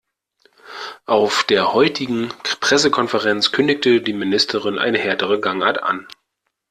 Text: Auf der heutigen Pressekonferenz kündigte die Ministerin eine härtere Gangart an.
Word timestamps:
Auf 1.05 1.43
der 1.43 1.75
heutigen 1.75 2.29
Pressekonferenz 2.59 3.51
kündigte 3.51 4.01
die 4.01 4.13
Ministerin 4.13 4.79
eine 4.79 4.97
härtere 4.97 5.39
Gangart 5.39 5.83
an. 5.83 6.07